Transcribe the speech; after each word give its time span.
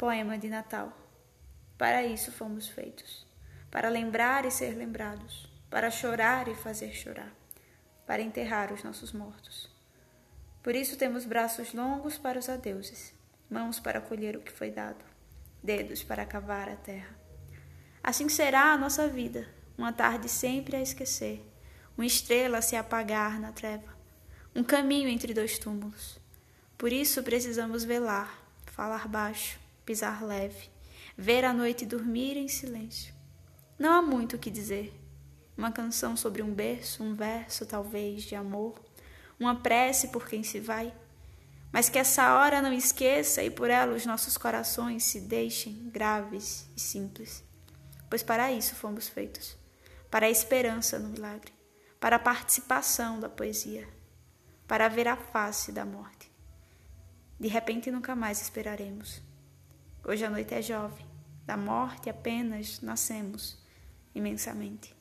Poema 0.00 0.38
de 0.38 0.48
Natal. 0.48 0.96
Para 1.76 2.02
isso 2.02 2.32
fomos 2.32 2.66
feitos. 2.66 3.26
Para 3.70 3.90
lembrar 3.90 4.46
e 4.46 4.50
ser 4.50 4.74
lembrados. 4.74 5.46
Para 5.68 5.90
chorar 5.90 6.48
e 6.48 6.54
fazer 6.54 6.94
chorar. 6.94 7.30
Para 8.06 8.22
enterrar 8.22 8.72
os 8.72 8.82
nossos 8.82 9.12
mortos. 9.12 9.68
Por 10.62 10.74
isso 10.74 10.96
temos 10.96 11.26
braços 11.26 11.74
longos 11.74 12.16
para 12.16 12.38
os 12.38 12.48
adeuses, 12.48 13.12
mãos 13.50 13.78
para 13.78 14.00
colher 14.00 14.38
o 14.38 14.40
que 14.40 14.50
foi 14.50 14.70
dado, 14.70 15.04
dedos 15.62 16.02
para 16.02 16.24
cavar 16.24 16.70
a 16.70 16.76
terra. 16.76 17.14
Assim 18.02 18.26
será 18.30 18.72
a 18.72 18.78
nossa 18.78 19.06
vida, 19.06 19.46
uma 19.76 19.92
tarde 19.92 20.30
sempre 20.30 20.76
a 20.76 20.80
esquecer, 20.80 21.46
uma 21.94 22.06
estrela 22.06 22.56
a 22.56 22.62
se 22.62 22.74
apagar 22.74 23.38
na 23.38 23.52
treva, 23.52 23.94
um 24.56 24.64
caminho 24.64 25.10
entre 25.10 25.34
dois 25.34 25.58
túmulos. 25.58 26.18
Por 26.78 26.90
isso 26.90 27.22
precisamos 27.22 27.84
velar, 27.84 28.42
falar 28.64 29.06
baixo, 29.06 29.60
pisar 29.90 30.22
leve, 30.22 30.70
ver 31.16 31.44
a 31.44 31.52
noite 31.52 31.84
dormir 31.84 32.36
em 32.36 32.46
silêncio. 32.46 33.12
Não 33.76 33.92
há 33.92 34.00
muito 34.00 34.36
o 34.36 34.38
que 34.38 34.48
dizer. 34.48 34.94
Uma 35.56 35.72
canção 35.72 36.16
sobre 36.16 36.42
um 36.42 36.54
berço, 36.54 37.02
um 37.02 37.12
verso 37.12 37.66
talvez 37.66 38.22
de 38.22 38.36
amor, 38.36 38.80
uma 39.36 39.56
prece 39.56 40.06
por 40.06 40.28
quem 40.28 40.44
se 40.44 40.60
vai, 40.60 40.94
mas 41.72 41.88
que 41.88 41.98
essa 41.98 42.36
hora 42.36 42.62
não 42.62 42.72
esqueça 42.72 43.42
e 43.42 43.50
por 43.50 43.68
ela 43.68 43.96
os 43.96 44.06
nossos 44.06 44.38
corações 44.38 45.02
se 45.02 45.18
deixem 45.22 45.90
graves 45.90 46.70
e 46.76 46.80
simples, 46.80 47.42
pois 48.08 48.22
para 48.22 48.52
isso 48.52 48.76
fomos 48.76 49.08
feitos 49.08 49.58
para 50.08 50.26
a 50.26 50.30
esperança 50.30 51.00
no 51.00 51.08
milagre, 51.08 51.52
para 51.98 52.14
a 52.14 52.20
participação 52.20 53.18
da 53.18 53.28
poesia, 53.28 53.88
para 54.68 54.86
ver 54.86 55.08
a 55.08 55.16
face 55.16 55.72
da 55.72 55.84
morte. 55.84 56.30
De 57.40 57.48
repente 57.48 57.90
nunca 57.90 58.14
mais 58.14 58.40
esperaremos. 58.40 59.20
Hoje 60.02 60.24
a 60.24 60.30
noite 60.30 60.54
é 60.54 60.62
jovem, 60.62 61.06
da 61.44 61.58
morte 61.58 62.08
apenas 62.08 62.80
nascemos 62.80 63.58
imensamente. 64.14 64.99